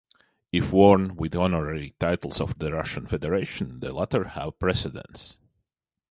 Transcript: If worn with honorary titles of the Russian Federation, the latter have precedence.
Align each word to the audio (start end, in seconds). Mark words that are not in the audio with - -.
If 0.51 0.71
worn 0.71 1.15
with 1.15 1.35
honorary 1.35 1.93
titles 1.99 2.41
of 2.41 2.57
the 2.57 2.73
Russian 2.73 3.05
Federation, 3.05 3.81
the 3.81 3.93
latter 3.93 4.23
have 4.29 4.57
precedence. 4.57 5.37